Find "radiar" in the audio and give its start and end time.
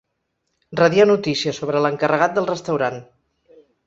0.79-1.05